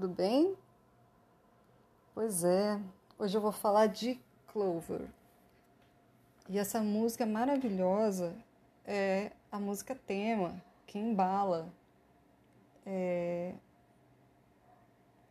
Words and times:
Tudo 0.00 0.14
bem? 0.14 0.56
Pois 2.14 2.42
é, 2.42 2.80
hoje 3.18 3.36
eu 3.36 3.40
vou 3.42 3.52
falar 3.52 3.86
de 3.86 4.18
Clover. 4.46 5.06
E 6.48 6.58
essa 6.58 6.80
música 6.80 7.26
maravilhosa 7.26 8.34
é 8.86 9.30
a 9.52 9.60
música 9.60 9.94
tema 9.94 10.58
que 10.86 10.98
embala 10.98 11.70
é, 12.86 13.52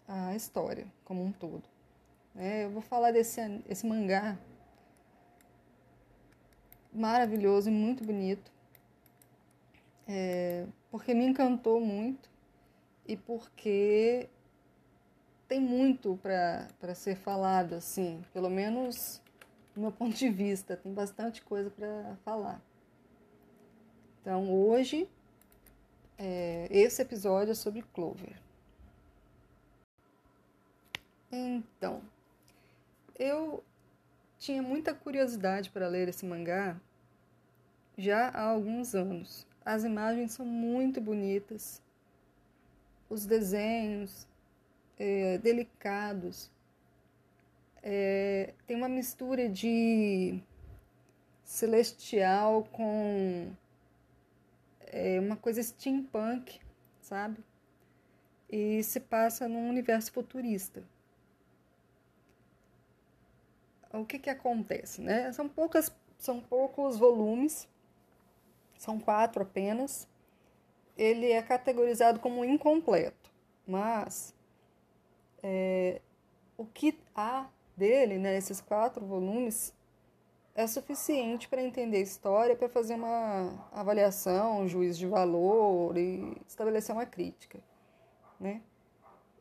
a 0.08 0.36
história 0.36 0.86
como 1.04 1.24
um 1.24 1.32
todo. 1.32 1.64
É, 2.36 2.66
eu 2.66 2.70
vou 2.70 2.84
falar 2.84 3.10
desse 3.10 3.42
esse 3.68 3.88
mangá 3.88 4.38
maravilhoso 6.94 7.70
e 7.70 7.72
muito 7.72 8.04
bonito, 8.04 8.52
é, 10.08 10.68
porque 10.92 11.16
me 11.16 11.26
encantou 11.26 11.82
muito 11.82 12.30
e 13.08 13.18
porque 13.18 14.30
tem 15.50 15.60
muito 15.60 16.18
para 16.22 16.94
ser 16.94 17.16
falado, 17.16 17.74
assim, 17.74 18.24
pelo 18.32 18.52
menos 18.52 19.20
do 19.74 19.82
meu 19.82 19.92
ponto 19.92 20.16
de 20.16 20.30
vista, 20.30 20.78
tem 20.78 20.94
bastante 20.94 21.42
coisa 21.42 21.72
para 21.72 22.16
falar. 22.24 22.62
Então, 24.22 24.54
hoje, 24.54 25.10
é, 26.20 26.68
esse 26.70 27.02
episódio 27.02 27.52
é 27.52 27.56
sobre 27.56 27.82
Clover. 27.82 28.40
Então, 31.32 32.04
eu 33.18 33.64
tinha 34.38 34.62
muita 34.62 34.94
curiosidade 34.94 35.72
para 35.72 35.88
ler 35.88 36.08
esse 36.10 36.26
mangá 36.26 36.80
já 37.98 38.30
há 38.30 38.44
alguns 38.44 38.94
anos. 38.94 39.48
As 39.66 39.84
imagens 39.84 40.32
são 40.34 40.46
muito 40.46 41.02
bonitas, 41.02 41.82
os 43.10 43.26
desenhos 43.26 44.29
é, 45.00 45.38
delicados. 45.40 46.52
É, 47.82 48.54
tem 48.68 48.76
uma 48.76 48.90
mistura 48.90 49.50
de 49.50 50.40
celestial 51.44 52.66
com 52.66 53.52
é, 54.82 55.20
uma 55.20 55.38
coisa 55.38 55.64
steampunk, 55.64 56.60
sabe? 57.02 57.44
E 58.50 58.84
se 58.84 59.00
passa 59.00 59.48
num 59.48 59.70
universo 59.70 60.12
futurista. 60.12 60.84
O 63.92 64.06
que 64.06 64.20
que 64.20 64.30
acontece, 64.30 65.02
né? 65.02 65.32
São 65.32 65.50
poucas, 65.50 65.92
são 66.18 66.40
poucos 66.40 66.98
volumes, 66.98 67.68
são 68.78 69.00
quatro 69.00 69.42
apenas 69.42 70.08
ele 71.00 71.32
é 71.32 71.42
categorizado 71.42 72.20
como 72.20 72.44
incompleto, 72.44 73.32
mas 73.66 74.36
é, 75.44 76.02
o 76.58 76.66
que 76.66 76.98
há 77.16 77.48
dele, 77.76 78.18
né, 78.18 78.38
esses 78.38 78.60
quatro 78.60 79.06
volumes, 79.06 79.74
é 80.56 80.68
suficiente 80.68 81.48
para 81.48 81.62
entender 81.62 81.98
a 81.98 82.02
história, 82.02 82.56
para 82.56 82.68
fazer 82.68 82.96
uma 82.96 83.68
avaliação, 83.72 84.62
um 84.62 84.68
juízo 84.68 85.00
de 85.00 85.08
valor 85.08 85.98
e 85.98 86.36
estabelecer 86.48 86.94
uma 86.94 87.06
crítica. 87.06 87.60
Né? 88.40 88.62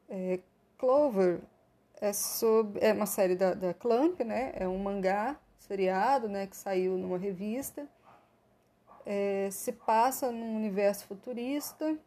É, 0.09 0.39
Clover 0.77 1.41
é, 2.01 2.13
sobre, 2.13 2.85
é 2.85 2.93
uma 2.93 3.07
série 3.07 3.35
da, 3.35 3.55
da 3.55 3.75
Clamp, 3.75 4.21
né? 4.21 4.53
é 4.55 4.69
um 4.69 4.79
mangá 4.79 5.37
seriado 5.59 6.29
né, 6.29 6.47
que 6.47 6.57
saiu 6.57 6.97
numa 6.97 7.19
revista 7.19 7.89
é, 9.11 9.49
se 9.51 9.73
passa 9.73 10.31
num 10.31 10.55
universo 10.55 11.07
futurista 11.07 11.99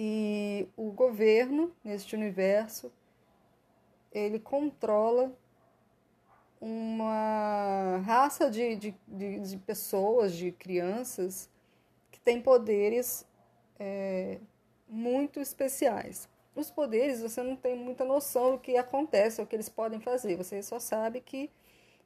e 0.00 0.68
o 0.76 0.92
governo, 0.92 1.74
neste 1.82 2.14
universo, 2.14 2.92
ele 4.12 4.38
controla 4.38 5.32
uma 6.60 7.98
raça 8.06 8.48
de, 8.48 8.76
de, 8.76 8.94
de, 9.08 9.40
de 9.40 9.56
pessoas, 9.56 10.32
de 10.34 10.52
crianças, 10.52 11.50
que 12.12 12.20
têm 12.20 12.40
poderes 12.40 13.26
é, 13.76 14.38
muito 14.88 15.40
especiais. 15.40 16.28
Os 16.54 16.70
poderes 16.70 17.20
você 17.20 17.42
não 17.42 17.56
tem 17.56 17.76
muita 17.76 18.04
noção 18.04 18.52
do 18.52 18.58
que 18.60 18.76
acontece, 18.76 19.42
o 19.42 19.46
que 19.46 19.56
eles 19.56 19.68
podem 19.68 20.00
fazer, 20.00 20.36
você 20.36 20.62
só 20.62 20.78
sabe 20.78 21.20
que 21.20 21.50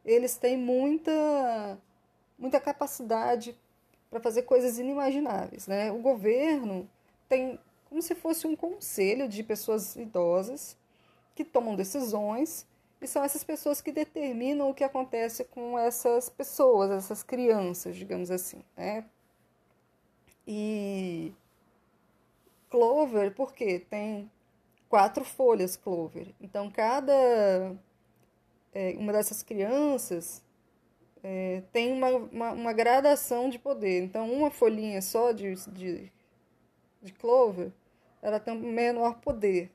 eles 0.02 0.38
têm 0.38 0.56
muita 0.56 1.78
muita 2.38 2.58
capacidade 2.58 3.56
para 4.10 4.18
fazer 4.18 4.42
coisas 4.42 4.78
inimagináveis. 4.78 5.66
Né? 5.66 5.92
O 5.92 5.98
governo 5.98 6.88
tem 7.28 7.58
como 7.92 8.00
se 8.00 8.14
fosse 8.14 8.46
um 8.46 8.56
conselho 8.56 9.28
de 9.28 9.42
pessoas 9.42 9.96
idosas 9.96 10.78
que 11.34 11.44
tomam 11.44 11.76
decisões 11.76 12.66
e 13.02 13.06
são 13.06 13.22
essas 13.22 13.44
pessoas 13.44 13.82
que 13.82 13.92
determinam 13.92 14.70
o 14.70 14.74
que 14.74 14.82
acontece 14.82 15.44
com 15.44 15.78
essas 15.78 16.30
pessoas, 16.30 16.90
essas 16.90 17.22
crianças, 17.22 17.94
digamos 17.94 18.30
assim. 18.30 18.64
Né? 18.74 19.04
E 20.46 21.34
Clover, 22.70 23.34
porque 23.34 23.80
tem 23.80 24.30
quatro 24.88 25.22
folhas 25.22 25.76
Clover. 25.76 26.34
Então, 26.40 26.70
cada 26.70 27.76
é, 28.72 28.94
uma 28.96 29.12
dessas 29.12 29.42
crianças 29.42 30.42
é, 31.22 31.62
tem 31.70 31.92
uma, 31.92 32.08
uma, 32.08 32.52
uma, 32.52 32.72
gradação 32.72 33.50
de 33.50 33.58
poder. 33.58 34.02
Então, 34.02 34.32
uma 34.32 34.50
folhinha 34.50 35.02
só 35.02 35.30
de, 35.32 35.54
de, 35.70 36.10
de 37.02 37.12
clover, 37.12 37.70
ela 38.22 38.40
tem 38.40 38.54
um 38.54 38.72
menor 38.72 39.18
poder. 39.20 39.70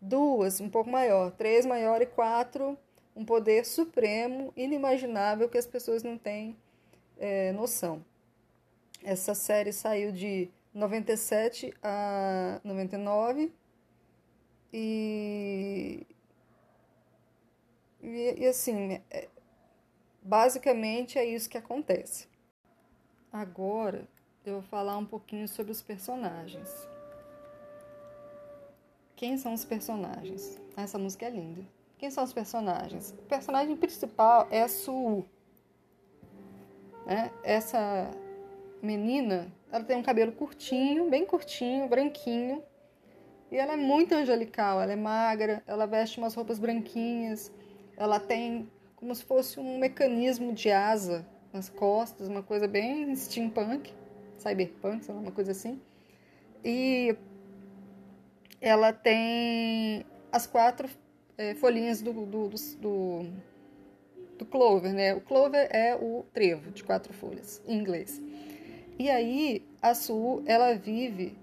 Duas, 0.00 0.60
um 0.60 0.68
pouco 0.68 0.90
maior. 0.90 1.30
Três, 1.30 1.64
maior. 1.64 2.02
E 2.02 2.06
quatro, 2.06 2.76
um 3.14 3.24
poder 3.24 3.64
supremo, 3.64 4.52
inimaginável, 4.56 5.48
que 5.48 5.58
as 5.58 5.66
pessoas 5.66 6.02
não 6.02 6.18
têm 6.18 6.56
é, 7.18 7.52
noção. 7.52 8.04
Essa 9.02 9.34
série 9.34 9.72
saiu 9.72 10.10
de 10.10 10.50
97 10.72 11.72
a 11.82 12.60
99 12.64 13.52
e, 14.72 16.06
e, 18.02 18.34
e 18.38 18.46
assim, 18.46 19.00
é, 19.10 19.28
Basicamente 20.26 21.18
é 21.18 21.24
isso 21.26 21.50
que 21.50 21.58
acontece. 21.58 22.26
Agora 23.30 24.08
eu 24.42 24.54
vou 24.54 24.62
falar 24.62 24.96
um 24.96 25.04
pouquinho 25.04 25.46
sobre 25.46 25.70
os 25.70 25.82
personagens. 25.82 26.88
Quem 29.16 29.36
são 29.38 29.54
os 29.54 29.64
personagens? 29.64 30.60
Essa 30.76 30.98
música 30.98 31.26
é 31.26 31.30
linda. 31.30 31.62
Quem 31.98 32.10
são 32.10 32.24
os 32.24 32.32
personagens? 32.32 33.12
O 33.12 33.22
personagem 33.22 33.76
principal 33.76 34.48
é 34.50 34.62
a 34.62 34.68
Su. 34.68 35.24
Né? 37.06 37.30
Essa 37.42 38.10
menina, 38.82 39.52
ela 39.70 39.84
tem 39.84 39.96
um 39.96 40.02
cabelo 40.02 40.32
curtinho, 40.32 41.08
bem 41.08 41.24
curtinho, 41.24 41.88
branquinho. 41.88 42.62
E 43.50 43.56
ela 43.56 43.74
é 43.74 43.76
muito 43.76 44.14
angelical, 44.14 44.80
ela 44.80 44.92
é 44.92 44.96
magra, 44.96 45.62
ela 45.66 45.86
veste 45.86 46.18
umas 46.18 46.34
roupas 46.34 46.58
branquinhas, 46.58 47.52
ela 47.96 48.18
tem 48.18 48.68
como 48.96 49.14
se 49.14 49.24
fosse 49.24 49.60
um 49.60 49.78
mecanismo 49.78 50.52
de 50.52 50.70
asa 50.70 51.24
nas 51.52 51.68
costas, 51.68 52.26
uma 52.26 52.42
coisa 52.42 52.66
bem 52.66 53.14
steampunk, 53.14 53.92
cyberpunk, 54.38 55.04
sei 55.04 55.14
lá, 55.14 55.20
uma 55.20 55.30
coisa 55.30 55.52
assim. 55.52 55.80
E 56.64 57.16
ela 58.64 58.94
tem 58.94 60.06
as 60.32 60.46
quatro 60.46 60.88
é, 61.36 61.54
folhinhas 61.54 62.00
do, 62.00 62.14
do, 62.14 62.48
do, 62.80 63.26
do, 64.38 64.46
clover, 64.46 64.94
né? 64.94 65.12
O 65.14 65.20
clover 65.20 65.68
é 65.70 65.94
o 65.94 66.24
trevo 66.32 66.70
de 66.70 66.82
quatro 66.82 67.12
folhas, 67.12 67.62
em 67.66 67.78
inglês. 67.78 68.22
E 68.98 69.10
aí, 69.10 69.68
a 69.82 69.94
Su, 69.94 70.42
ela 70.46 70.74
vive 70.74 71.36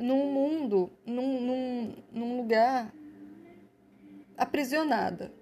num 0.00 0.32
mundo, 0.32 0.90
num, 1.06 1.40
num, 1.40 1.94
num 2.12 2.36
lugar 2.38 2.92
aprisionada. 4.36 5.32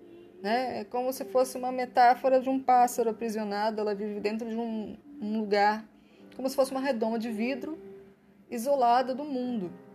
Né? 0.42 0.80
É 0.80 0.84
como 0.84 1.14
se 1.14 1.24
fosse 1.24 1.56
uma 1.56 1.72
metáfora 1.72 2.40
de 2.40 2.50
um 2.50 2.62
pássaro 2.62 3.08
aprisionado, 3.08 3.80
ela 3.80 3.94
vive 3.94 4.20
dentro 4.20 4.46
de 4.46 4.56
um, 4.56 4.98
um 5.18 5.40
lugar, 5.40 5.88
como 6.36 6.46
se 6.46 6.54
fosse 6.54 6.72
uma 6.72 6.80
redoma 6.80 7.18
de 7.18 7.30
vidro, 7.30 7.78
isolada 8.50 9.14
do 9.14 9.24
mundo. 9.24 9.85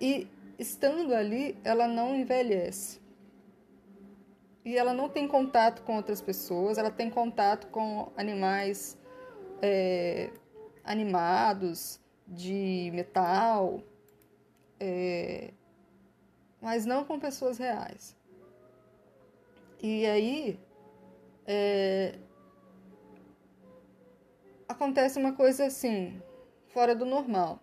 E 0.00 0.28
estando 0.58 1.14
ali, 1.14 1.56
ela 1.64 1.86
não 1.86 2.14
envelhece. 2.14 3.00
E 4.64 4.76
ela 4.76 4.92
não 4.92 5.08
tem 5.08 5.26
contato 5.26 5.82
com 5.82 5.96
outras 5.96 6.20
pessoas, 6.20 6.76
ela 6.78 6.90
tem 6.90 7.08
contato 7.08 7.68
com 7.68 8.12
animais 8.16 8.98
é, 9.62 10.30
animados, 10.84 12.00
de 12.26 12.90
metal, 12.92 13.82
é, 14.78 15.52
mas 16.60 16.84
não 16.84 17.04
com 17.04 17.18
pessoas 17.18 17.58
reais. 17.58 18.16
E 19.82 20.04
aí 20.06 20.60
é, 21.46 22.18
acontece 24.68 25.18
uma 25.18 25.32
coisa 25.32 25.66
assim, 25.66 26.20
fora 26.66 26.94
do 26.94 27.06
normal. 27.06 27.60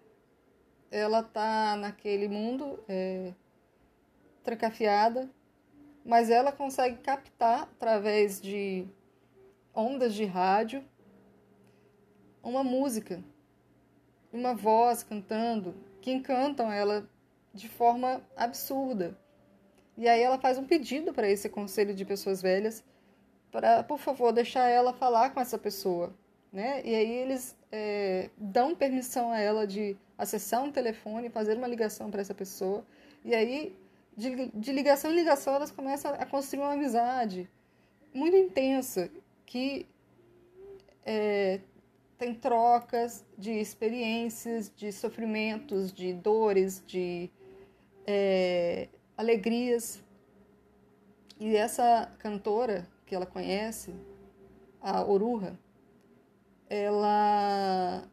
Ela 0.96 1.22
tá 1.22 1.76
naquele 1.76 2.30
mundo 2.30 2.80
é, 2.88 3.34
trancafiada, 4.44 5.30
mas 6.06 6.30
ela 6.30 6.54
consegue 6.54 7.00
captar 7.00 7.64
através 7.64 8.40
de 8.40 8.88
ondas 9.74 10.14
de 10.14 10.24
rádio 10.24 10.82
uma 12.42 12.64
música, 12.64 13.22
uma 14.32 14.54
voz 14.54 15.04
cantando, 15.04 15.76
que 16.00 16.12
encantam 16.12 16.72
ela 16.72 17.06
de 17.54 17.68
forma 17.68 18.22
absurda. 18.34 19.20
E 19.98 20.08
aí 20.08 20.22
ela 20.22 20.40
faz 20.40 20.58
um 20.58 20.66
pedido 20.66 21.14
para 21.14 21.30
esse 21.30 21.50
conselho 21.50 21.94
de 21.94 22.06
pessoas 22.06 22.42
velhas 22.42 22.86
para, 23.52 23.84
por 23.84 23.98
favor, 23.98 24.32
deixar 24.32 24.70
ela 24.70 24.94
falar 24.94 25.32
com 25.32 25.42
essa 25.42 25.58
pessoa, 25.58 26.14
né? 26.56 26.82
E 26.86 26.96
aí 26.96 27.12
eles 27.12 27.54
é, 27.70 28.30
dão 28.38 28.74
permissão 28.74 29.30
a 29.30 29.40
ela 29.42 29.68
de 29.68 29.98
acessar 30.18 30.64
um 30.64 30.72
telefone, 30.72 31.30
fazer 31.30 31.58
uma 31.58 31.68
ligação 31.68 32.10
para 32.10 32.22
essa 32.22 32.34
pessoa. 32.34 32.86
E 33.26 33.36
aí, 33.36 33.76
de, 34.16 34.50
de 34.54 34.72
ligação 34.72 35.12
em 35.12 35.16
ligação, 35.16 35.54
elas 35.54 35.70
começam 35.70 36.14
a 36.14 36.26
construir 36.26 36.62
uma 36.62 36.72
amizade 36.72 37.50
muito 38.14 38.38
intensa, 38.38 39.12
que 39.46 39.86
é, 41.06 41.60
tem 42.18 42.34
trocas 42.34 43.26
de 43.38 43.52
experiências, 43.52 44.72
de 44.74 44.94
sofrimentos, 44.94 45.92
de 45.92 46.14
dores, 46.14 46.82
de 46.88 47.30
é, 48.08 48.88
alegrias. 49.18 50.02
E 51.38 51.54
essa 51.58 52.10
cantora 52.18 52.88
que 53.06 53.14
ela 53.14 53.26
conhece, 53.26 53.94
a 54.80 55.04
Oruha, 55.04 55.60
ela, 56.70 58.04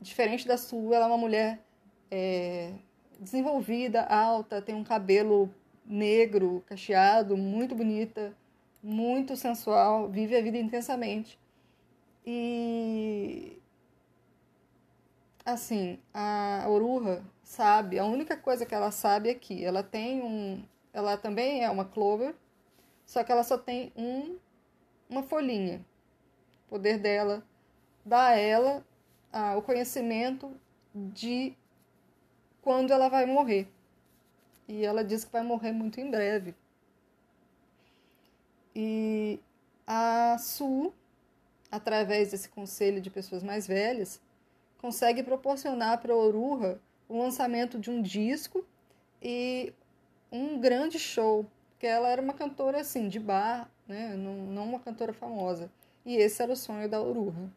diferente 0.00 0.46
da 0.46 0.56
sua, 0.56 0.96
ela 0.96 1.06
é 1.06 1.08
uma 1.08 1.18
mulher 1.18 1.64
é, 2.10 2.72
desenvolvida, 3.18 4.02
alta, 4.02 4.60
tem 4.60 4.74
um 4.74 4.84
cabelo 4.84 5.52
negro, 5.84 6.62
cacheado, 6.66 7.36
muito 7.36 7.74
bonita, 7.74 8.36
muito 8.82 9.36
sensual, 9.36 10.08
vive 10.08 10.36
a 10.36 10.42
vida 10.42 10.58
intensamente. 10.58 11.38
E 12.26 13.60
assim, 15.44 15.98
a 16.12 16.64
Oruha 16.68 17.22
sabe, 17.42 17.98
a 17.98 18.04
única 18.04 18.36
coisa 18.36 18.64
que 18.64 18.74
ela 18.74 18.90
sabe 18.90 19.28
é 19.28 19.34
que 19.34 19.64
ela 19.64 19.82
tem 19.82 20.22
um, 20.22 20.64
ela 20.92 21.16
também 21.16 21.62
é 21.62 21.70
uma 21.70 21.84
clover, 21.84 22.34
só 23.04 23.22
que 23.22 23.30
ela 23.30 23.42
só 23.42 23.58
tem 23.58 23.92
um 23.96 24.38
uma 25.08 25.22
folhinha. 25.22 25.84
O 26.66 26.70
poder 26.70 26.98
dela 26.98 27.44
dá 28.04 28.28
a 28.28 28.36
ela 28.36 28.84
ah, 29.32 29.56
o 29.56 29.62
conhecimento 29.62 30.52
de 30.94 31.54
quando 32.62 32.92
ela 32.92 33.08
vai 33.08 33.26
morrer. 33.26 33.68
E 34.68 34.84
ela 34.84 35.04
diz 35.04 35.24
que 35.24 35.32
vai 35.32 35.42
morrer 35.42 35.72
muito 35.72 36.00
em 36.00 36.10
breve. 36.10 36.54
E 38.74 39.38
a 39.86 40.36
Su 40.38 40.92
através 41.74 42.30
desse 42.30 42.48
conselho 42.48 43.00
de 43.00 43.10
pessoas 43.10 43.42
mais 43.42 43.66
velhas, 43.66 44.20
consegue 44.78 45.24
proporcionar 45.24 46.00
para 46.00 46.14
Oruha 46.14 46.78
o 47.08 47.18
lançamento 47.18 47.80
de 47.80 47.90
um 47.90 48.00
disco 48.00 48.64
e 49.20 49.72
um 50.30 50.60
grande 50.60 51.00
show, 51.00 51.44
porque 51.70 51.86
ela 51.86 52.08
era 52.08 52.22
uma 52.22 52.32
cantora 52.32 52.80
assim, 52.80 53.08
de 53.08 53.18
bar, 53.18 53.68
né? 53.88 54.14
não, 54.16 54.34
não 54.36 54.64
uma 54.64 54.78
cantora 54.78 55.12
famosa. 55.12 55.68
E 56.06 56.14
esse 56.14 56.40
era 56.42 56.52
o 56.52 56.56
sonho 56.56 56.88
da 56.88 57.00
Oruha. 57.00 57.50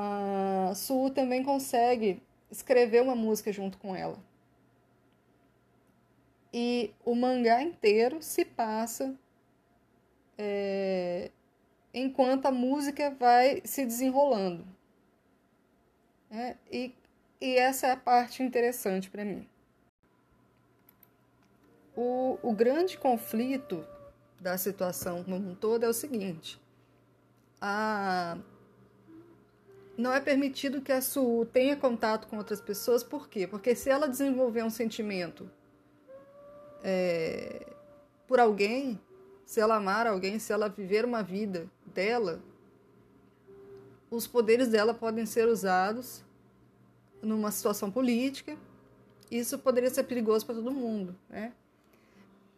A 0.00 0.74
Su 0.76 1.10
também 1.10 1.42
consegue 1.42 2.22
escrever 2.48 3.02
uma 3.02 3.16
música 3.16 3.52
junto 3.52 3.76
com 3.78 3.96
ela. 3.96 4.16
E 6.54 6.94
o 7.04 7.16
mangá 7.16 7.60
inteiro 7.60 8.22
se 8.22 8.44
passa 8.44 9.12
é, 10.38 11.32
enquanto 11.92 12.46
a 12.46 12.52
música 12.52 13.10
vai 13.10 13.60
se 13.64 13.84
desenrolando. 13.84 14.64
É, 16.30 16.56
e, 16.70 16.94
e 17.40 17.56
essa 17.56 17.88
é 17.88 17.90
a 17.90 17.96
parte 17.96 18.40
interessante 18.40 19.10
para 19.10 19.24
mim. 19.24 19.48
O, 21.96 22.38
o 22.40 22.52
grande 22.52 22.96
conflito 22.96 23.84
da 24.38 24.56
situação 24.56 25.24
como 25.24 25.34
um 25.34 25.56
todo 25.56 25.82
é 25.82 25.88
o 25.88 25.92
seguinte: 25.92 26.60
a, 27.60 28.38
não 29.98 30.12
é 30.12 30.20
permitido 30.20 30.80
que 30.80 30.92
a 30.92 31.02
Su 31.02 31.44
tenha 31.52 31.76
contato 31.76 32.28
com 32.28 32.38
outras 32.38 32.60
pessoas, 32.60 33.02
por 33.02 33.28
quê? 33.28 33.48
Porque 33.48 33.74
se 33.74 33.90
ela 33.90 34.08
desenvolver 34.08 34.62
um 34.62 34.70
sentimento 34.70 35.50
é, 36.84 37.66
por 38.28 38.38
alguém, 38.38 39.00
se 39.44 39.58
ela 39.58 39.74
amar 39.74 40.06
alguém, 40.06 40.38
se 40.38 40.52
ela 40.52 40.68
viver 40.68 41.04
uma 41.04 41.20
vida 41.20 41.68
dela, 41.84 42.40
os 44.08 44.24
poderes 44.24 44.68
dela 44.68 44.94
podem 44.94 45.26
ser 45.26 45.48
usados 45.48 46.24
numa 47.20 47.50
situação 47.50 47.90
política. 47.90 48.56
Isso 49.28 49.58
poderia 49.58 49.90
ser 49.90 50.04
perigoso 50.04 50.46
para 50.46 50.54
todo 50.54 50.70
mundo, 50.70 51.16
né? 51.28 51.52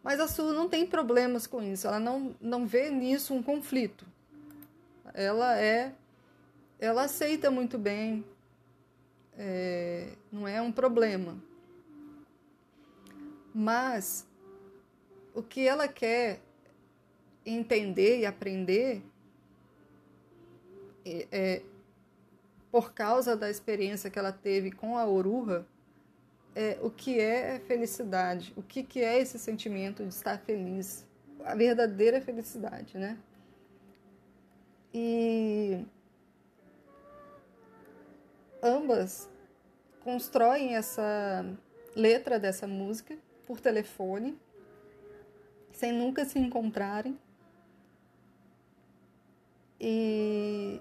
Mas 0.02 0.20
a 0.20 0.28
Su 0.28 0.52
não 0.52 0.68
tem 0.68 0.86
problemas 0.86 1.46
com 1.46 1.62
isso. 1.62 1.86
Ela 1.86 1.98
não, 1.98 2.36
não 2.38 2.66
vê 2.66 2.90
nisso 2.90 3.32
um 3.32 3.42
conflito. 3.42 4.06
Ela 5.14 5.58
é, 5.58 5.94
ela 6.80 7.04
aceita 7.04 7.50
muito 7.50 7.78
bem. 7.78 8.24
É, 9.36 10.08
não 10.32 10.48
é 10.48 10.60
um 10.60 10.72
problema. 10.72 11.36
Mas 13.54 14.26
o 15.34 15.42
que 15.42 15.66
ela 15.66 15.86
quer 15.86 16.40
entender 17.44 18.20
e 18.20 18.26
aprender 18.26 19.02
é, 21.04 21.26
é, 21.30 21.62
por 22.70 22.92
causa 22.92 23.36
da 23.36 23.50
experiência 23.50 24.10
que 24.10 24.18
ela 24.18 24.32
teve 24.32 24.70
com 24.70 24.96
a 24.96 25.06
oruha, 25.06 25.66
é, 26.54 26.78
o 26.82 26.90
que 26.90 27.18
é 27.18 27.60
felicidade, 27.60 28.52
o 28.56 28.62
que, 28.62 28.82
que 28.82 29.00
é 29.00 29.18
esse 29.20 29.38
sentimento 29.38 30.04
de 30.04 30.12
estar 30.14 30.38
feliz, 30.38 31.06
a 31.44 31.54
verdadeira 31.54 32.20
felicidade, 32.20 32.98
né? 32.98 33.18
E 34.92 35.84
ambas 38.62 39.28
constroem 40.02 40.76
essa 40.76 41.44
letra 41.94 42.38
dessa 42.38 42.66
música 42.66 43.16
por 43.46 43.60
telefone, 43.60 44.38
sem 45.72 45.92
nunca 45.92 46.24
se 46.24 46.38
encontrarem. 46.38 47.18
E 49.80 50.80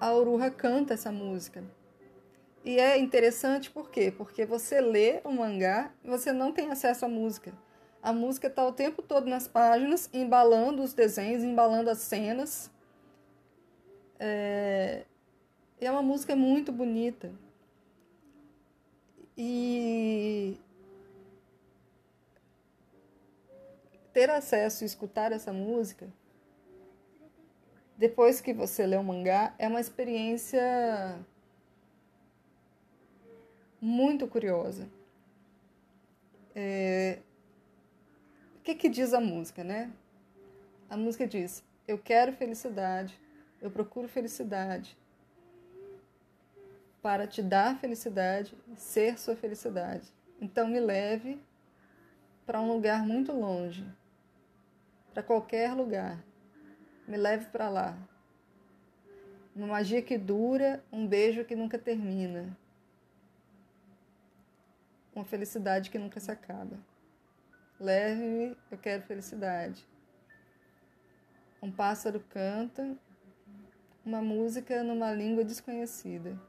a 0.00 0.14
Uruha 0.14 0.50
canta 0.50 0.94
essa 0.94 1.10
música. 1.10 1.64
E 2.64 2.78
é 2.78 2.98
interessante 2.98 3.70
por 3.70 3.90
quê? 3.90 4.12
Porque 4.16 4.44
você 4.44 4.80
lê 4.80 5.20
o 5.24 5.32
mangá 5.32 5.92
e 6.04 6.08
você 6.08 6.32
não 6.32 6.52
tem 6.52 6.70
acesso 6.70 7.04
à 7.04 7.08
música. 7.08 7.52
A 8.02 8.12
música 8.12 8.46
está 8.46 8.64
o 8.64 8.72
tempo 8.72 9.02
todo 9.02 9.26
nas 9.26 9.48
páginas, 9.48 10.08
embalando 10.12 10.82
os 10.82 10.92
desenhos, 10.92 11.42
embalando 11.42 11.90
as 11.90 11.98
cenas. 11.98 12.70
É, 14.18 15.04
é 15.80 15.90
uma 15.90 16.02
música 16.02 16.34
muito 16.34 16.72
bonita. 16.72 17.32
E 19.36 20.58
ter 24.12 24.30
acesso 24.30 24.82
e 24.82 24.86
escutar 24.86 25.30
essa 25.30 25.52
música, 25.52 26.08
depois 27.96 28.40
que 28.40 28.52
você 28.52 28.84
lê 28.84 28.96
o 28.96 29.02
mangá, 29.04 29.54
é 29.58 29.68
uma 29.68 29.80
experiência 29.80 31.18
muito 33.80 34.26
curiosa. 34.26 34.88
É... 36.54 37.20
O 38.56 38.60
que, 38.62 38.74
que 38.74 38.88
diz 38.88 39.14
a 39.14 39.20
música, 39.20 39.62
né? 39.62 39.92
A 40.90 40.96
música 40.96 41.26
diz: 41.26 41.62
Eu 41.86 41.96
quero 41.96 42.32
felicidade, 42.32 43.18
eu 43.60 43.70
procuro 43.70 44.08
felicidade 44.08 44.96
para 47.02 47.26
te 47.26 47.42
dar 47.42 47.78
felicidade, 47.78 48.56
ser 48.76 49.18
sua 49.18 49.36
felicidade. 49.36 50.12
Então 50.40 50.68
me 50.68 50.80
leve 50.80 51.40
para 52.44 52.60
um 52.60 52.68
lugar 52.68 53.02
muito 53.04 53.32
longe, 53.32 53.84
para 55.12 55.22
qualquer 55.22 55.74
lugar. 55.74 56.22
Me 57.06 57.16
leve 57.16 57.46
para 57.46 57.68
lá. 57.68 57.96
Uma 59.54 59.66
magia 59.66 60.02
que 60.02 60.18
dura, 60.18 60.84
um 60.92 61.06
beijo 61.06 61.44
que 61.44 61.56
nunca 61.56 61.78
termina. 61.78 62.56
Uma 65.14 65.24
felicidade 65.24 65.90
que 65.90 65.98
nunca 65.98 66.20
se 66.20 66.30
acaba. 66.30 66.78
Leve-me, 67.80 68.56
eu 68.70 68.78
quero 68.78 69.02
felicidade. 69.02 69.86
Um 71.60 71.72
pássaro 71.72 72.20
canta, 72.28 72.96
uma 74.08 74.22
música 74.22 74.82
numa 74.82 75.12
língua 75.12 75.44
desconhecida. 75.44 76.40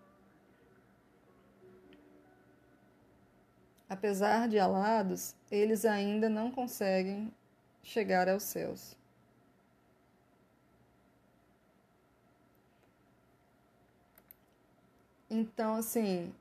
Apesar 3.89 4.47
de 4.47 4.57
alados, 4.57 5.35
eles 5.51 5.83
ainda 5.83 6.29
não 6.29 6.51
conseguem 6.51 7.33
chegar 7.83 8.29
aos 8.29 8.43
céus. 8.43 8.95
Então, 15.29 15.75
assim, 15.75 16.33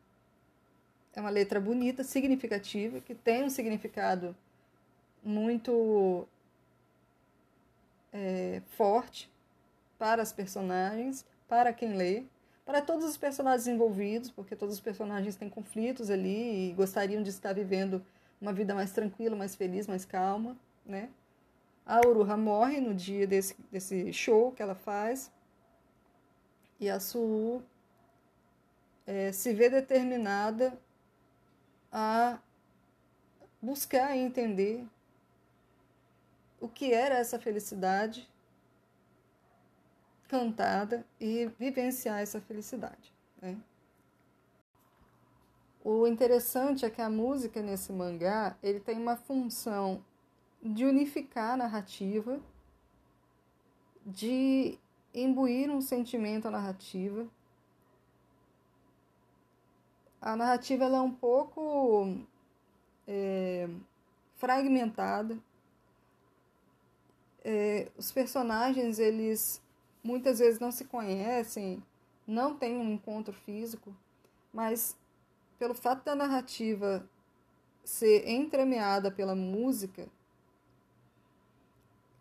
é 1.13 1.21
uma 1.21 1.31
letra 1.31 1.61
bonita, 1.61 2.05
significativa, 2.05 3.01
que 3.01 3.15
tem 3.15 3.43
um 3.43 3.51
significado 3.51 4.37
muito 5.25 6.29
é, 8.13 8.63
forte 8.69 9.29
para 9.99 10.23
as 10.23 10.33
personagens, 10.33 11.25
para 11.49 11.73
quem 11.73 11.95
lê, 11.95 12.25
para 12.65 12.81
todos 12.83 13.05
os 13.07 13.17
personagens 13.17 13.67
envolvidos, 13.67 14.31
porque 14.31 14.55
todos 14.55 14.75
os 14.75 14.81
personagens 14.81 15.37
têm 15.37 15.49
conflitos 15.49 16.11
ali 16.11 16.71
e 16.71 16.73
gostariam 16.75 17.23
de 17.23 17.31
estar 17.31 17.53
vivendo 17.53 18.05
uma 18.41 18.53
vida 18.53 18.75
mais 18.75 18.93
tranquila, 18.93 19.35
mais 19.35 19.57
feliz, 19.57 19.87
mais 19.87 20.05
calma, 20.05 20.57
né? 20.85 21.09
A 21.85 22.07
Uruha 22.07 22.37
morre 22.37 22.81
no 22.81 22.95
dia 22.95 23.27
desse, 23.27 23.57
desse 23.73 24.13
show 24.13 24.53
que 24.53 24.63
ela 24.63 24.75
faz 24.75 25.33
e 26.79 26.89
a 26.89 27.01
Suu 27.01 27.63
é, 29.07 29.33
se 29.33 29.55
vê 29.55 29.71
determinada 29.71 30.79
a 31.91 32.39
buscar 33.61 34.15
e 34.15 34.21
entender 34.21 34.87
o 36.61 36.69
que 36.69 36.93
era 36.93 37.17
essa 37.17 37.39
felicidade 37.39 38.29
cantada 40.29 41.05
e 41.19 41.51
vivenciar 41.59 42.21
essa 42.21 42.41
felicidade. 42.41 43.13
Né? 43.41 43.57
O 45.83 46.07
interessante 46.07 46.85
é 46.85 46.91
que 46.91 47.01
a 47.01 47.09
música 47.09 47.63
nesse 47.63 47.93
mangá 47.93 48.57
ele 48.63 48.79
tem 48.79 48.99
uma 48.99 49.17
função 49.17 50.05
de 50.63 50.85
unificar 50.85 51.55
a 51.55 51.57
narrativa, 51.57 52.41
de 54.05 54.79
imbuir 55.15 55.71
um 55.71 55.81
sentimento 55.81 56.47
à 56.47 56.51
narrativa. 56.51 57.27
A 60.21 60.37
narrativa 60.37 60.85
ela 60.85 60.99
é 60.99 61.01
um 61.01 61.15
pouco 61.15 62.19
é, 63.07 63.69
fragmentada. 64.37 65.39
É, 67.45 67.91
os 67.97 68.11
personagens 68.13 68.99
eles 68.99 69.63
muitas 70.03 70.39
vezes 70.39 70.61
não 70.61 70.71
se 70.71 70.85
conhecem, 70.85 71.83
não 72.27 72.57
têm 72.57 72.77
um 72.77 72.93
encontro 72.93 73.33
físico, 73.33 73.95
mas 74.53 74.97
pelo 75.59 75.75
fato 75.75 76.05
da 76.05 76.15
narrativa 76.15 77.09
ser 77.85 78.29
entremeada 78.29 79.11
pela 79.11 79.35
música, 79.35 80.09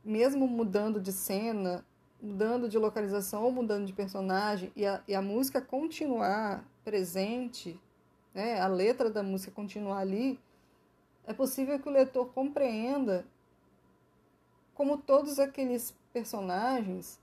mesmo 0.03 0.47
mudando 0.47 1.01
de 1.01 1.11
cena, 1.11 1.85
mudando 2.21 2.69
de 2.69 2.77
localização 2.77 3.43
ou 3.43 3.51
mudando 3.51 3.85
de 3.85 3.93
personagem, 3.93 4.71
e 4.75 4.85
a, 4.85 5.03
e 5.07 5.13
a 5.13 5.21
música 5.21 5.61
continuar 5.61 6.63
presente, 6.83 7.79
né, 8.33 8.59
a 8.59 8.67
letra 8.67 9.09
da 9.09 9.21
música 9.21 9.51
continuar 9.51 9.99
ali, 9.99 10.39
é 11.25 11.33
possível 11.33 11.77
que 11.77 11.89
o 11.89 11.91
leitor 11.91 12.31
compreenda 12.33 13.25
como 14.73 14.97
todos 14.97 15.39
aqueles 15.39 15.93
personagens 16.13 17.19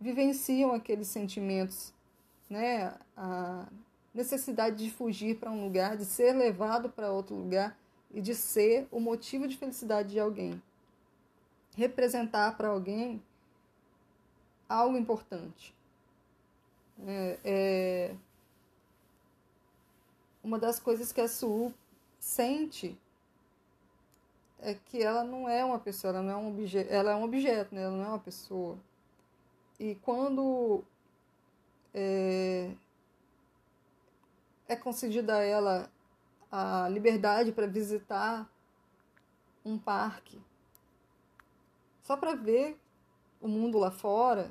vivenciam 0.00 0.72
aqueles 0.72 1.08
sentimentos, 1.08 1.92
né? 2.48 2.94
A 3.16 3.66
necessidade 4.14 4.84
de 4.84 4.90
fugir 4.90 5.38
para 5.38 5.50
um 5.50 5.64
lugar, 5.64 5.96
de 5.96 6.04
ser 6.04 6.32
levado 6.32 6.88
para 6.88 7.12
outro 7.12 7.36
lugar 7.36 7.76
e 8.10 8.20
de 8.20 8.34
ser 8.34 8.88
o 8.90 9.00
motivo 9.00 9.46
de 9.46 9.56
felicidade 9.56 10.10
de 10.10 10.20
alguém. 10.20 10.60
Representar 11.76 12.56
para 12.56 12.68
alguém 12.68 13.22
algo 14.68 14.96
importante. 14.96 15.74
É, 17.06 17.38
é, 17.44 18.14
uma 20.42 20.58
das 20.58 20.80
coisas 20.80 21.12
que 21.12 21.20
a 21.20 21.28
Su 21.28 21.72
sente 22.18 22.98
é 24.60 24.74
que 24.74 25.00
ela 25.00 25.22
não 25.22 25.48
é 25.48 25.64
uma 25.64 25.78
pessoa, 25.78 26.12
ela 26.12 26.22
não 26.22 26.32
é 26.32 26.36
um 26.36 26.48
objeto, 26.48 26.92
ela 26.92 27.12
é 27.12 27.14
um 27.14 27.22
objeto, 27.22 27.74
né? 27.74 27.82
ela 27.82 27.96
não 27.96 28.04
é 28.04 28.08
uma 28.08 28.18
pessoa. 28.18 28.76
E 29.78 29.94
quando 29.96 30.82
é, 31.94 32.72
é 34.66 34.76
concedida 34.76 35.36
a 35.36 35.42
ela 35.42 35.90
a 36.50 36.88
liberdade 36.88 37.52
para 37.52 37.66
visitar 37.66 38.48
um 39.64 39.78
parque, 39.78 40.40
só 42.02 42.16
para 42.16 42.34
ver 42.34 42.78
o 43.40 43.46
mundo 43.46 43.78
lá 43.78 43.90
fora, 43.90 44.50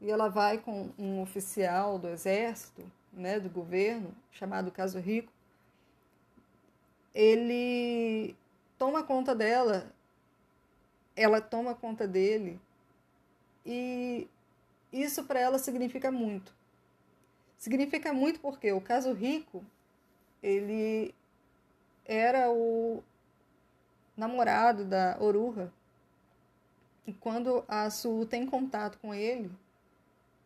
e 0.00 0.10
ela 0.10 0.28
vai 0.28 0.58
com 0.58 0.90
um 0.98 1.20
oficial 1.20 1.98
do 1.98 2.08
exército, 2.08 2.84
né, 3.12 3.40
do 3.40 3.50
governo, 3.50 4.14
chamado 4.30 4.70
Caso 4.70 4.98
Rico, 4.98 5.32
ele 7.12 8.36
toma 8.78 9.02
conta 9.02 9.34
dela, 9.34 9.92
ela 11.16 11.40
toma 11.40 11.74
conta 11.74 12.06
dele 12.06 12.60
e 13.64 14.28
isso 14.92 15.24
para 15.24 15.40
ela 15.40 15.58
significa 15.58 16.10
muito. 16.10 16.54
Significa 17.58 18.12
muito 18.12 18.40
porque 18.40 18.70
o 18.72 18.80
caso 18.80 19.12
rico, 19.12 19.64
ele 20.42 21.14
era 22.04 22.50
o 22.50 23.02
namorado 24.16 24.84
da 24.84 25.16
Oruha. 25.18 25.72
E 27.06 27.12
quando 27.12 27.64
a 27.66 27.90
Su 27.90 28.26
tem 28.26 28.46
contato 28.46 28.98
com 28.98 29.14
ele, 29.14 29.50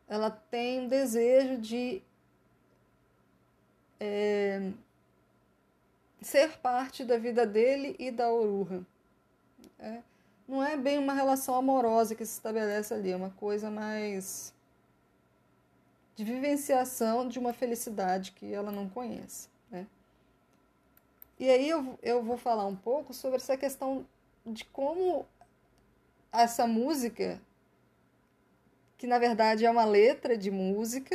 ela 0.09 0.31
tem 0.31 0.81
um 0.81 0.89
desejo 0.89 1.59
de 1.59 2.03
é, 4.01 4.73
ser 6.21 6.59
parte 6.59 7.05
da 7.05 7.19
vida 7.19 7.47
dele 7.47 7.97
e 7.99 8.11
da 8.11 8.31
Oruha. 8.31 8.87
É 9.79 10.03
não 10.49 10.65
é 10.65 10.77
bem 10.77 10.99
uma 10.99 11.13
relação 11.13 11.55
amorosa 11.55 12.15
que 12.15 12.25
se 12.25 12.33
estabelece 12.33 12.95
ali, 12.95 13.13
é 13.13 13.17
uma 13.17 13.31
coisa 13.31 13.71
mais 13.71 14.55
de 16.17 16.25
vivenciação 16.25 17.29
de 17.29 17.39
uma 17.39 17.53
felicidade 17.53 18.33
que 18.33 18.53
ela 18.53 18.73
não 18.73 18.89
conhece. 18.89 19.49
Né? 19.71 19.87
E 21.39 21.51
aí 21.51 21.69
eu, 21.69 21.99
eu 22.03 22.23
vou 22.23 22.39
falar 22.39 22.67
um 22.67 22.75
pouco 22.75 23.13
sobre 23.13 23.37
essa 23.37 23.57
questão 23.57 24.07
de 24.45 24.65
como 24.65 25.27
essa 26.33 26.67
música, 26.67 27.41
que 28.97 29.07
na 29.07 29.19
verdade 29.19 29.67
é 29.67 29.71
uma 29.71 29.85
letra 29.85 30.37
de 30.37 30.51
música, 30.51 31.15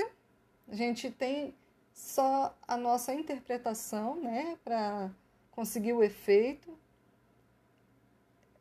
a 0.70 0.76
gente 0.76 1.10
tem 1.10 1.54
só 1.94 2.56
a 2.68 2.78
nossa 2.78 3.14
interpretação 3.14 4.16
né, 4.16 4.58
para 4.64 5.10
conseguir 5.52 5.94
o 5.94 6.04
efeito, 6.04 6.78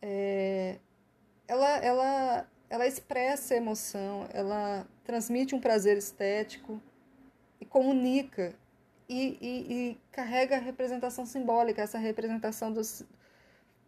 é, 0.03 0.79
ela, 1.47 1.77
ela, 1.79 2.49
ela 2.69 2.87
expressa 2.87 3.55
emoção, 3.55 4.29
ela 4.33 4.87
transmite 5.05 5.55
um 5.55 5.61
prazer 5.61 5.97
estético 5.97 6.83
e 7.61 7.65
comunica 7.65 8.55
e, 9.09 9.39
e, 9.41 9.73
e 9.73 10.01
carrega 10.11 10.57
a 10.57 10.61
representação 10.61 11.25
simbólica, 11.25 11.81
essa 11.81 11.99
representação 11.99 12.73
dos, 12.73 13.05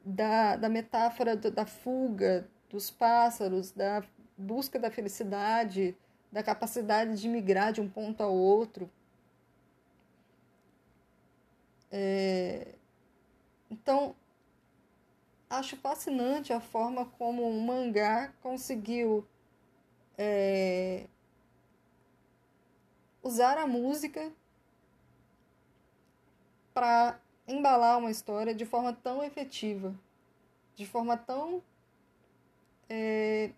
da, 0.05 0.57
da 0.57 0.69
metáfora 0.69 1.37
do, 1.37 1.51
da 1.51 1.67
fuga 1.67 2.49
dos 2.71 2.91
pássaros, 2.91 3.73
da 3.73 4.05
busca 4.37 4.79
da 4.79 4.91
felicidade, 4.91 5.97
da 6.31 6.43
capacidade 6.43 7.21
de 7.21 7.29
migrar 7.29 7.73
de 7.73 7.81
um 7.81 7.89
ponto 7.89 8.23
ao 8.23 8.35
outro. 8.35 8.91
É, 11.91 12.75
então, 13.71 14.17
acho 15.59 15.77
fascinante 15.77 16.53
a 16.53 16.61
forma 16.61 17.07
como 17.07 17.49
o 17.49 17.61
mangá 17.61 18.33
conseguiu 18.43 19.27
é, 20.19 21.07
usar 23.23 23.59
a 23.59 23.67
música 23.67 24.33
para 26.73 27.21
embalar 27.47 27.99
uma 27.99 28.11
história 28.11 28.55
de 28.55 28.65
forma 28.65 28.93
tão 28.93 29.23
efetiva, 29.23 29.95
de 30.75 30.87
forma 30.87 31.17
tão 31.17 31.63
é, 32.89 33.51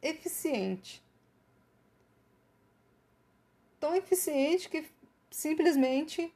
eficiente. 0.00 1.02
Tão 3.80 3.94
eficiente 3.94 4.68
que 4.68 4.86
simplesmente 5.30 6.32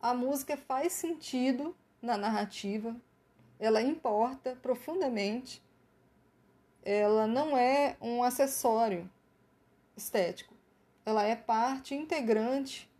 a 0.00 0.14
música 0.14 0.56
faz 0.56 0.92
sentido 0.92 1.76
na 2.00 2.16
narrativa, 2.16 2.94
ela 3.58 3.82
importa 3.82 4.56
profundamente. 4.62 5.62
Ela 6.84 7.26
não 7.26 7.56
é 7.56 7.96
um 8.00 8.22
acessório. 8.22 9.10
estético. 9.96 10.54
Ela 11.06 11.24
é 11.24 11.36
parte 11.36 11.94
integrante 11.94 12.90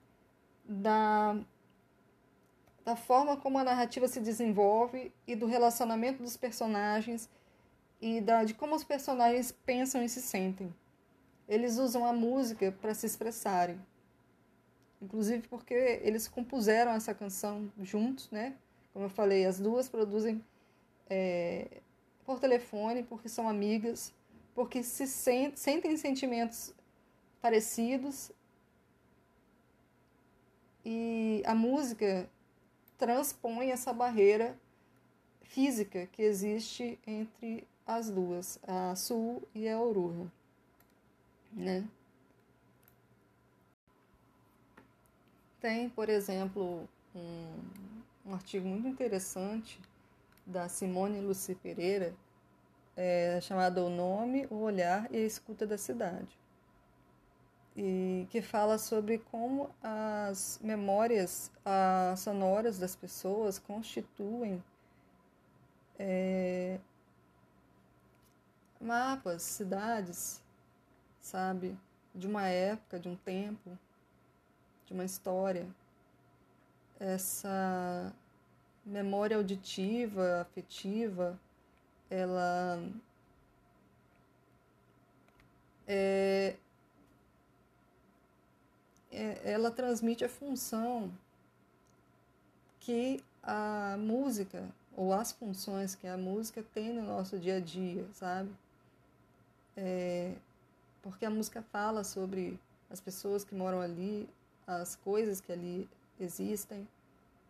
da, 0.64 1.36
da 2.84 2.96
forma 2.96 3.36
como 3.36 3.58
a 3.58 3.64
narrativa 3.64 4.06
se 4.06 4.20
desenvolve 4.20 5.12
e 5.26 5.34
do 5.34 5.46
relacionamento 5.46 6.22
dos 6.22 6.36
personagens 6.36 7.28
e 8.00 8.20
da, 8.20 8.44
de 8.44 8.54
como 8.54 8.74
os 8.74 8.84
personagens 8.84 9.50
pensam 9.50 10.02
e 10.02 10.08
se 10.08 10.20
sentem. 10.20 10.74
Eles 11.48 11.78
usam 11.78 12.04
a 12.04 12.12
música 12.12 12.72
para 12.72 12.94
se 12.94 13.06
expressarem. 13.06 13.80
Inclusive 15.00 15.46
porque 15.48 15.74
eles 16.02 16.28
compuseram 16.28 16.92
essa 16.92 17.14
canção 17.14 17.70
juntos, 17.80 18.30
né? 18.30 18.54
Como 18.94 19.06
eu 19.06 19.10
falei, 19.10 19.44
as 19.44 19.58
duas 19.58 19.88
produzem 19.88 20.42
é, 21.10 21.82
por 22.24 22.40
telefone, 22.40 23.02
porque 23.02 23.28
são 23.28 23.48
amigas, 23.48 24.14
porque 24.54 24.82
se 24.82 25.06
sent, 25.06 25.56
sentem 25.56 25.96
sentimentos 25.96 26.72
parecidos 27.42 28.30
e 30.84 31.42
a 31.44 31.54
música 31.54 32.30
transpõe 32.96 33.70
essa 33.70 33.92
barreira 33.92 34.56
física 35.42 36.06
que 36.12 36.22
existe 36.22 36.98
entre 37.06 37.66
as 37.86 38.08
duas, 38.10 38.58
a 38.62 38.94
Sul 38.94 39.42
e 39.54 39.68
a 39.68 39.76
Aurora, 39.76 40.30
né? 41.52 41.86
Tem, 45.60 45.88
por 45.88 46.08
exemplo, 46.08 46.88
um, 47.14 47.93
um 48.24 48.34
artigo 48.34 48.66
muito 48.66 48.88
interessante 48.88 49.80
da 50.46 50.68
Simone 50.68 51.20
Luci 51.20 51.54
Pereira, 51.54 52.14
é, 52.96 53.38
chamado 53.40 53.84
O 53.84 53.90
Nome, 53.90 54.46
o 54.50 54.56
Olhar 54.56 55.12
e 55.12 55.16
a 55.16 55.26
Escuta 55.26 55.66
da 55.66 55.76
Cidade, 55.76 56.38
e 57.76 58.26
que 58.30 58.40
fala 58.40 58.78
sobre 58.78 59.18
como 59.18 59.68
as 59.82 60.60
memórias 60.62 61.50
as 61.64 62.20
sonoras 62.20 62.78
das 62.78 62.94
pessoas 62.94 63.58
constituem 63.58 64.62
é, 65.98 66.78
mapas, 68.80 69.42
cidades, 69.42 70.42
sabe, 71.20 71.76
de 72.14 72.26
uma 72.26 72.48
época, 72.48 72.98
de 72.98 73.08
um 73.08 73.16
tempo, 73.16 73.76
de 74.86 74.92
uma 74.92 75.04
história. 75.04 75.66
Essa 76.98 78.12
memória 78.84 79.36
auditiva, 79.36 80.40
afetiva, 80.42 81.38
ela 82.10 82.80
é, 85.86 86.56
é, 89.10 89.40
ela 89.44 89.70
transmite 89.70 90.24
a 90.24 90.28
função 90.28 91.10
que 92.80 93.22
a 93.42 93.96
música 93.98 94.68
ou 94.96 95.12
as 95.12 95.32
funções 95.32 95.94
que 95.94 96.06
a 96.06 96.16
música 96.16 96.64
tem 96.74 96.92
no 96.92 97.02
nosso 97.02 97.38
dia 97.38 97.56
a 97.56 97.60
dia, 97.60 98.06
sabe? 98.12 98.50
É, 99.76 100.34
porque 101.02 101.24
a 101.24 101.30
música 101.30 101.62
fala 101.62 102.04
sobre 102.04 102.58
as 102.90 103.00
pessoas 103.00 103.44
que 103.44 103.54
moram 103.54 103.80
ali, 103.80 104.28
as 104.66 104.96
coisas 104.96 105.40
que 105.40 105.52
ali 105.52 105.88
existem, 106.20 106.86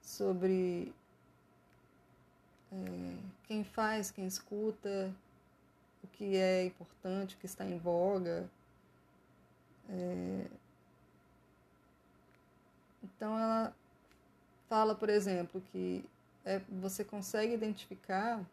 sobre 0.03 0.93
é, 2.73 3.17
quem 3.45 3.65
faz, 3.65 4.11
quem 4.11 4.27
escuta, 4.27 5.13
o 6.03 6.07
que 6.09 6.37
é 6.37 6.65
importante, 6.65 7.35
o 7.35 7.39
que 7.39 7.47
está 7.47 7.65
em 7.65 7.79
voga. 7.79 8.49
É, 9.89 10.47
então 13.03 13.39
ela 13.39 13.75
fala, 14.69 14.95
por 14.95 15.09
exemplo, 15.09 15.63
que 15.73 16.05
é, 16.45 16.59
você 16.69 17.05
consegue 17.05 17.55
identificar 17.55 18.45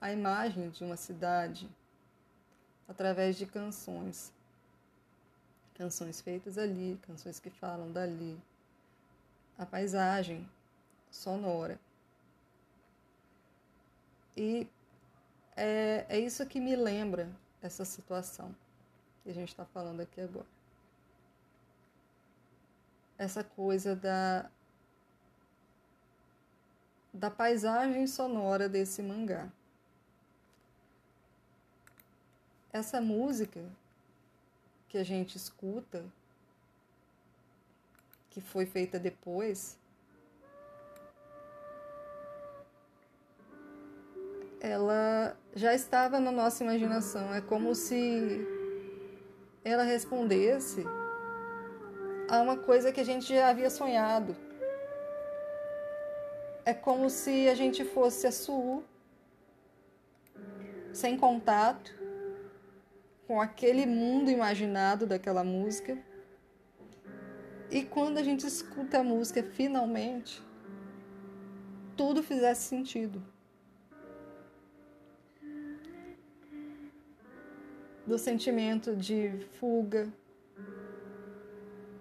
a 0.00 0.12
imagem 0.12 0.70
de 0.70 0.84
uma 0.84 0.96
cidade 0.96 1.68
através 2.88 3.36
de 3.36 3.46
canções. 3.46 4.32
Canções 5.74 6.20
feitas 6.20 6.56
ali, 6.56 6.98
canções 7.02 7.40
que 7.40 7.50
falam 7.50 7.90
dali. 7.90 8.38
A 9.56 9.64
paisagem 9.64 10.48
sonora. 11.10 11.78
E 14.36 14.66
é, 15.56 16.04
é 16.08 16.18
isso 16.18 16.44
que 16.46 16.60
me 16.60 16.74
lembra 16.74 17.30
essa 17.62 17.84
situação 17.84 18.54
que 19.22 19.30
a 19.30 19.34
gente 19.34 19.48
está 19.48 19.64
falando 19.64 20.00
aqui 20.00 20.20
agora. 20.20 20.46
Essa 23.16 23.44
coisa 23.44 23.94
da, 23.94 24.50
da 27.12 27.30
paisagem 27.30 28.06
sonora 28.06 28.68
desse 28.68 29.02
mangá. 29.02 29.48
Essa 32.72 33.00
música 33.00 33.64
que 34.88 34.98
a 34.98 35.04
gente 35.04 35.36
escuta, 35.36 36.04
que 38.34 38.40
foi 38.40 38.66
feita 38.66 38.98
depois, 38.98 39.78
ela 44.60 45.36
já 45.54 45.72
estava 45.72 46.18
na 46.18 46.32
nossa 46.32 46.64
imaginação. 46.64 47.32
É 47.32 47.40
como 47.40 47.76
se 47.76 48.44
ela 49.64 49.84
respondesse 49.84 50.84
a 52.28 52.40
uma 52.40 52.56
coisa 52.56 52.90
que 52.90 53.00
a 53.00 53.04
gente 53.04 53.32
já 53.32 53.50
havia 53.50 53.70
sonhado. 53.70 54.34
É 56.64 56.74
como 56.74 57.08
se 57.08 57.48
a 57.48 57.54
gente 57.54 57.84
fosse 57.84 58.26
a 58.26 58.32
Su, 58.32 58.82
sem 60.92 61.16
contato 61.16 61.94
com 63.28 63.40
aquele 63.40 63.86
mundo 63.86 64.28
imaginado 64.28 65.06
daquela 65.06 65.44
música. 65.44 65.96
E 67.74 67.82
quando 67.82 68.18
a 68.18 68.22
gente 68.22 68.46
escuta 68.46 69.00
a 69.00 69.02
música 69.02 69.42
finalmente, 69.42 70.40
tudo 71.96 72.22
fizesse 72.22 72.68
sentido. 72.68 73.20
do 78.06 78.18
sentimento 78.18 78.94
de 78.94 79.30
fuga, 79.58 80.12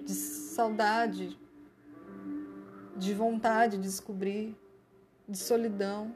de 0.02 0.14
saudade, 0.14 1.40
de 2.98 3.14
vontade 3.14 3.78
de 3.78 3.84
descobrir, 3.84 4.56
de 5.28 5.38
solidão. 5.38 6.14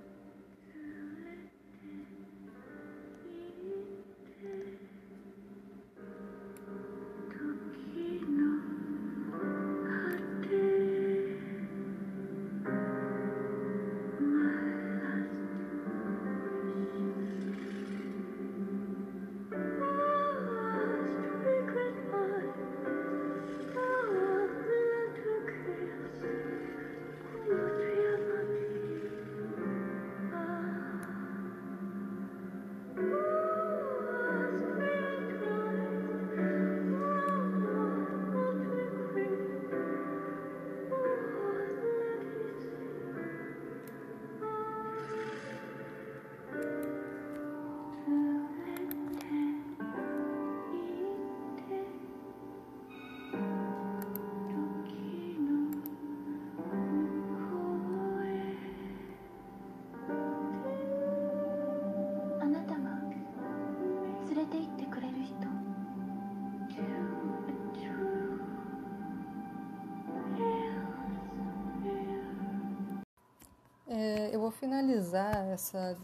Finalizar 74.60 75.36
essa 75.48 75.98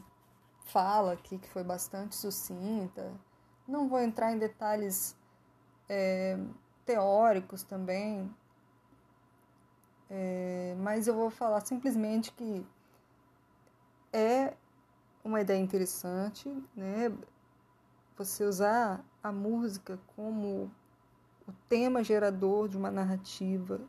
fala 0.65 1.13
aqui, 1.13 1.37
que 1.37 1.49
foi 1.49 1.63
bastante 1.63 2.15
sucinta. 2.15 3.11
Não 3.67 3.87
vou 3.87 3.99
entrar 3.99 4.31
em 4.31 4.37
detalhes 4.37 5.15
é, 5.89 6.37
teóricos 6.85 7.63
também, 7.63 8.33
é, 10.09 10.75
mas 10.79 11.07
eu 11.07 11.15
vou 11.15 11.29
falar 11.29 11.61
simplesmente 11.61 12.31
que 12.33 12.65
é 14.11 14.53
uma 15.23 15.41
ideia 15.41 15.59
interessante, 15.59 16.49
né? 16.75 17.11
Você 18.17 18.43
usar 18.43 19.03
a 19.23 19.31
música 19.31 19.99
como 20.15 20.69
o 21.47 21.53
tema 21.67 22.03
gerador 22.03 22.67
de 22.67 22.77
uma 22.77 22.91
narrativa, 22.91 23.81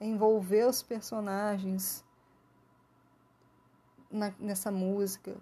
envolver 0.00 0.66
os 0.66 0.82
personagens 0.82 2.04
na, 4.12 4.32
nessa 4.38 4.70
música, 4.70 5.36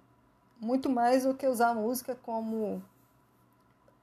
muito 0.61 0.89
mais 0.89 1.25
do 1.25 1.35
que 1.35 1.47
usar 1.47 1.71
a 1.71 1.75
música 1.75 2.15
como 2.15 2.83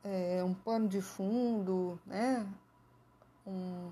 é, 0.03 0.43
um 0.43 0.53
pano 0.53 0.87
de 0.87 1.01
fundo, 1.01 1.99
né? 2.05 2.45
Um, 3.45 3.91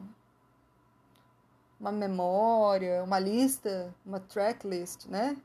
uma 1.79 1.91
memória, 1.91 3.03
uma 3.03 3.19
lista, 3.19 3.93
uma 4.05 4.19
tracklist, 4.19 5.07
né? 5.07 5.37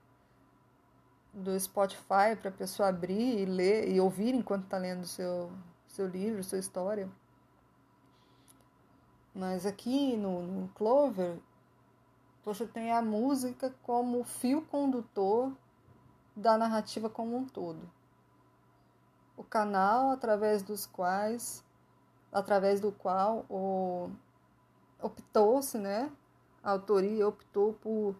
Do 1.32 1.58
Spotify 1.58 2.34
para 2.40 2.48
a 2.48 2.52
pessoa 2.52 2.88
abrir 2.88 3.38
e 3.40 3.44
ler 3.44 3.88
e 3.88 4.00
ouvir 4.00 4.34
enquanto 4.34 4.64
está 4.64 4.78
lendo 4.78 5.06
seu 5.06 5.50
seu 5.90 6.06
livro, 6.06 6.42
sua 6.42 6.58
história. 6.58 7.08
Mas 9.34 9.66
aqui 9.66 10.16
no, 10.16 10.42
no 10.42 10.68
Clover 10.68 11.36
você 12.44 12.66
tem 12.66 12.92
a 12.92 13.02
música 13.02 13.74
como 13.82 14.24
fio 14.24 14.62
condutor 14.62 15.52
da 16.34 16.56
narrativa 16.56 17.10
como 17.10 17.36
um 17.36 17.46
todo. 17.46 17.90
O 19.36 19.44
canal 19.44 20.10
através 20.10 20.62
dos 20.62 20.86
quais, 20.86 21.64
através 22.32 22.80
do 22.80 22.92
qual 22.92 23.44
optou-se, 25.00 25.78
né? 25.78 26.10
A 26.62 26.72
autoria 26.72 27.26
optou 27.26 27.74
por 27.74 28.14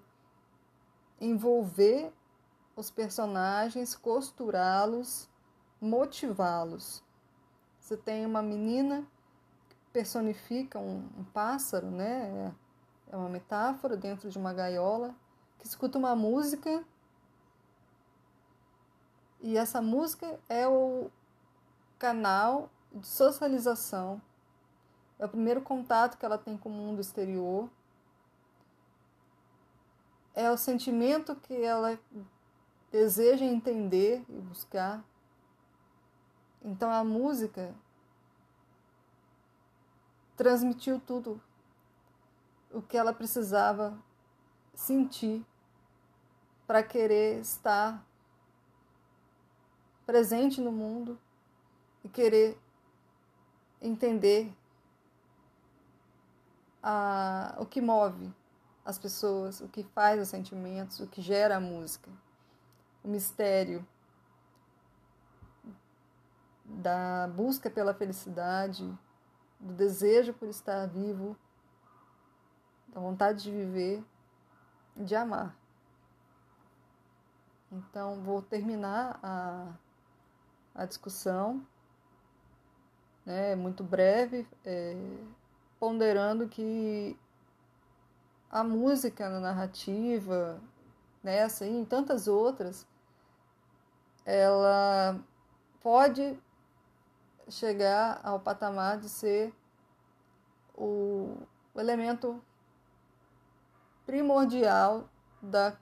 envolver 1.20 2.12
os 2.74 2.90
personagens, 2.90 3.94
costurá-los, 3.94 5.28
motivá-los. 5.80 7.02
Você 7.78 7.96
tem 7.96 8.24
uma 8.24 8.42
menina 8.42 9.06
que 9.68 9.76
personifica 9.92 10.78
um, 10.78 11.08
um 11.18 11.24
pássaro, 11.24 11.90
né? 11.90 12.54
É 13.10 13.16
uma 13.16 13.28
metáfora 13.28 13.96
dentro 13.96 14.30
de 14.30 14.38
uma 14.38 14.54
gaiola, 14.54 15.14
que 15.58 15.66
escuta 15.66 15.98
uma 15.98 16.16
música 16.16 16.82
e 19.42 19.56
essa 19.56 19.82
música 19.82 20.38
é 20.48 20.68
o 20.68 21.10
canal 21.98 22.70
de 22.92 23.06
socialização, 23.06 24.20
é 25.18 25.24
o 25.24 25.28
primeiro 25.28 25.60
contato 25.60 26.16
que 26.16 26.24
ela 26.24 26.38
tem 26.38 26.56
com 26.56 26.68
o 26.68 26.72
mundo 26.72 27.00
exterior, 27.00 27.68
é 30.34 30.50
o 30.50 30.56
sentimento 30.56 31.34
que 31.34 31.54
ela 31.54 31.98
deseja 32.92 33.44
entender 33.44 34.24
e 34.28 34.40
buscar. 34.40 35.02
Então 36.62 36.90
a 36.92 37.02
música 37.02 37.74
transmitiu 40.36 41.00
tudo 41.00 41.40
o 42.72 42.80
que 42.80 42.96
ela 42.96 43.12
precisava 43.12 43.98
sentir 44.74 45.44
para 46.66 46.82
querer 46.82 47.40
estar 47.40 48.04
presente 50.06 50.60
no 50.60 50.70
mundo 50.72 51.18
e 52.04 52.08
querer 52.08 52.58
entender 53.80 54.52
a, 56.82 57.56
o 57.58 57.66
que 57.66 57.80
move 57.80 58.32
as 58.84 58.98
pessoas, 58.98 59.60
o 59.60 59.68
que 59.68 59.82
faz 59.82 60.20
os 60.20 60.28
sentimentos, 60.28 61.00
o 61.00 61.06
que 61.06 61.20
gera 61.20 61.56
a 61.56 61.60
música, 61.60 62.10
o 63.04 63.08
mistério 63.08 63.86
da 66.64 67.28
busca 67.28 67.68
pela 67.68 67.92
felicidade, 67.92 68.86
do 69.58 69.74
desejo 69.74 70.32
por 70.32 70.48
estar 70.48 70.86
vivo 70.86 71.36
da 72.92 73.00
vontade 73.00 73.42
de 73.44 73.50
viver, 73.50 74.04
de 74.96 75.14
amar. 75.14 75.56
Então, 77.72 78.20
vou 78.22 78.42
terminar 78.42 79.18
a, 79.22 79.72
a 80.74 80.84
discussão, 80.84 81.64
né, 83.24 83.54
muito 83.54 83.84
breve, 83.84 84.46
é, 84.64 84.96
ponderando 85.78 86.48
que 86.48 87.16
a 88.50 88.64
música 88.64 89.28
na 89.28 89.38
narrativa, 89.38 90.60
nessa 91.22 91.64
e 91.64 91.70
em 91.70 91.84
tantas 91.84 92.26
outras, 92.26 92.86
ela 94.24 95.20
pode 95.80 96.36
chegar 97.48 98.20
ao 98.24 98.40
patamar 98.40 98.98
de 98.98 99.08
ser 99.08 99.54
o 100.74 101.36
elemento 101.76 102.42
primordial 104.10 105.08
da 105.40 105.78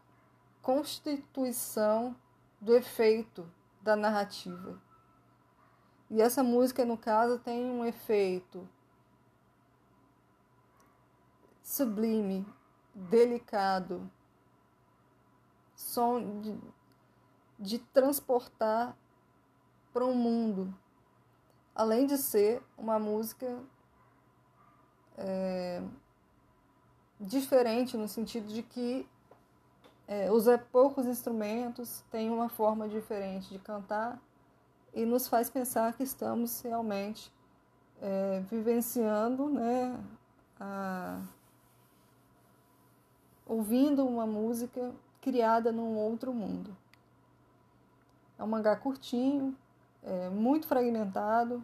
constituição 0.60 2.14
do 2.60 2.76
efeito 2.76 3.50
da 3.80 3.96
narrativa. 3.96 4.78
E 6.10 6.20
essa 6.20 6.42
música, 6.42 6.84
no 6.84 6.98
caso, 6.98 7.38
tem 7.38 7.64
um 7.64 7.86
efeito 7.86 8.68
sublime, 11.62 12.46
delicado, 12.94 14.10
som 15.74 16.42
de, 16.42 16.60
de 17.58 17.78
transportar 17.78 18.94
para 19.90 20.04
um 20.04 20.14
mundo, 20.14 20.78
além 21.74 22.04
de 22.04 22.18
ser 22.18 22.62
uma 22.76 22.98
música 22.98 23.64
é, 25.16 25.82
diferente 27.20 27.96
no 27.96 28.06
sentido 28.06 28.48
de 28.48 28.62
que 28.62 29.06
é, 30.06 30.30
usa 30.30 30.56
poucos 30.56 31.06
instrumentos, 31.06 32.02
tem 32.10 32.30
uma 32.30 32.48
forma 32.48 32.88
diferente 32.88 33.50
de 33.50 33.58
cantar 33.58 34.18
e 34.94 35.04
nos 35.04 35.28
faz 35.28 35.50
pensar 35.50 35.92
que 35.94 36.02
estamos 36.02 36.60
realmente 36.62 37.32
é, 38.00 38.40
vivenciando, 38.50 39.48
né, 39.48 39.98
a, 40.58 41.20
ouvindo 43.46 44.06
uma 44.06 44.26
música 44.26 44.92
criada 45.20 45.70
num 45.70 45.96
outro 45.96 46.32
mundo. 46.32 46.74
É 48.38 48.44
um 48.44 48.46
mangá 48.46 48.76
curtinho, 48.76 49.56
é, 50.02 50.28
muito 50.30 50.66
fragmentado. 50.66 51.62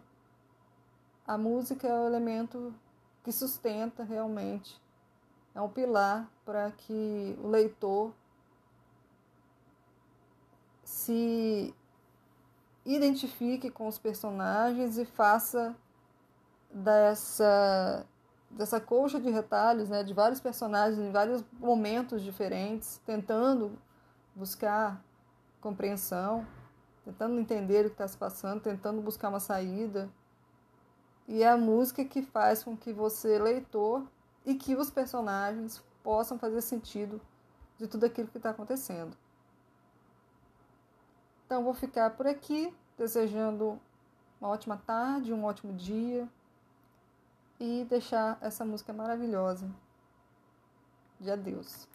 A 1.25 1.37
música 1.37 1.87
é 1.87 1.93
o 1.93 2.05
elemento 2.05 2.73
que 3.23 3.31
sustenta 3.31 4.03
realmente 4.03 4.79
é 5.55 5.61
um 5.61 5.69
pilar 5.69 6.29
para 6.43 6.69
que 6.71 7.39
o 7.41 7.47
leitor 7.47 8.11
se 10.83 11.73
identifique 12.85 13.71
com 13.71 13.87
os 13.87 13.97
personagens 13.97 14.97
e 14.97 15.05
faça 15.05 15.75
dessa 16.69 18.05
dessa 18.51 18.79
colcha 18.79 19.19
de 19.19 19.29
retalhos, 19.29 19.89
né, 19.89 20.01
de 20.03 20.13
vários 20.13 20.39
personagens 20.39 20.97
em 20.99 21.11
vários 21.11 21.43
momentos 21.59 22.21
diferentes, 22.21 23.01
tentando 23.05 23.77
buscar 24.33 25.03
compreensão, 25.59 26.47
tentando 27.03 27.37
entender 27.39 27.85
o 27.85 27.89
que 27.89 27.95
está 27.95 28.07
se 28.07 28.17
passando, 28.17 28.61
tentando 28.61 29.01
buscar 29.01 29.27
uma 29.27 29.41
saída. 29.41 30.09
E 31.27 31.43
é 31.43 31.49
a 31.49 31.57
música 31.57 32.05
que 32.05 32.21
faz 32.21 32.63
com 32.63 32.77
que 32.77 32.93
você, 32.93 33.39
leitor, 33.39 34.07
e 34.45 34.55
que 34.55 34.75
os 34.75 34.89
personagens 34.89 35.83
possam 36.03 36.37
fazer 36.37 36.61
sentido 36.61 37.19
de 37.77 37.87
tudo 37.87 38.05
aquilo 38.05 38.27
que 38.27 38.37
está 38.37 38.51
acontecendo. 38.51 39.17
Então, 41.45 41.63
vou 41.63 41.73
ficar 41.73 42.11
por 42.11 42.27
aqui, 42.27 42.73
desejando 42.97 43.79
uma 44.39 44.49
ótima 44.49 44.77
tarde, 44.77 45.33
um 45.33 45.43
ótimo 45.43 45.73
dia 45.73 46.27
e 47.59 47.85
deixar 47.89 48.37
essa 48.41 48.65
música 48.65 48.91
maravilhosa 48.93 49.69
de 51.19 51.31
adeus. 51.31 51.87